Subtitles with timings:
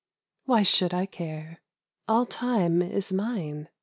[0.25, 1.59] \\ by should 1 care?
[2.07, 3.69] All tune is mine.